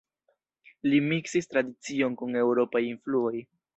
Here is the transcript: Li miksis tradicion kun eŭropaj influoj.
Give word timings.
Li 0.93 1.01
miksis 1.11 1.49
tradicion 1.51 2.17
kun 2.23 2.41
eŭropaj 2.43 2.83
influoj. 2.87 3.35